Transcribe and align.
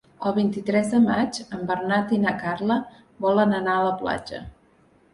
El 0.27 0.31
vint-i-tres 0.35 0.89
de 0.93 1.01
maig 1.03 1.37
en 1.43 1.61
Bernat 1.73 2.15
i 2.19 2.21
na 2.25 2.35
Carla 2.41 2.81
volen 3.29 3.57
anar 3.63 3.79
a 3.83 3.89
la 3.93 3.97
platja. 4.05 4.47